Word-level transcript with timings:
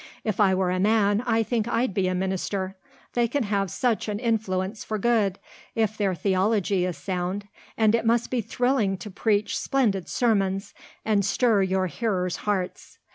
If 0.23 0.39
I 0.39 0.55
were 0.55 0.71
a 0.71 0.79
man 0.79 1.21
I 1.27 1.43
think 1.43 1.67
I'd 1.67 1.93
be 1.93 2.07
a 2.07 2.15
minister. 2.15 2.75
They 3.13 3.27
can 3.27 3.43
have 3.43 3.69
such 3.69 4.07
an 4.07 4.17
influence 4.17 4.83
for 4.83 4.97
good, 4.97 5.37
if 5.75 5.95
their 5.95 6.15
theology 6.15 6.85
is 6.87 6.97
sound; 6.97 7.47
and 7.77 7.93
it 7.93 8.03
must 8.03 8.31
be 8.31 8.41
thrilling 8.41 8.97
to 8.97 9.11
preach 9.11 9.55
splendid 9.55 10.09
sermons 10.09 10.73
and 11.05 11.23
stir 11.23 11.61
your 11.61 11.85
hearers' 11.85 12.37
hearts. 12.49 12.97